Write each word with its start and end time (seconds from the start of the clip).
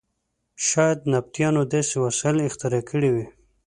شاید 0.67 0.99
نبطیانو 1.13 1.61
داسې 1.73 1.95
وسایل 2.05 2.37
اختراع 2.49 2.83
کړي 2.89 3.09
وي. 3.15 3.25